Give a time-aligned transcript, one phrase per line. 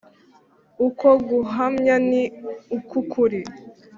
[0.87, 2.23] Uko guhamya ni
[2.77, 3.39] uk’ukuri